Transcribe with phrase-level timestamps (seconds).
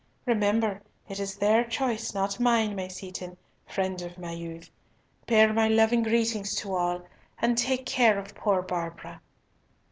[0.25, 4.71] Remember, it is their choice, not mine, my Seaton, friend of my youth.
[5.27, 7.03] Bear my loving greetings to all.
[7.39, 9.21] And take care of poor Barbara!"